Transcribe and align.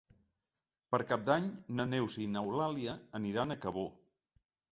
Per 0.93 0.99
Cap 1.11 1.25
d'Any 1.27 1.49
na 1.81 1.85
Neus 1.91 2.17
i 2.25 2.27
n'Eulàlia 2.37 2.97
aniran 3.19 3.57
a 3.57 3.61
Cabó. 3.67 3.87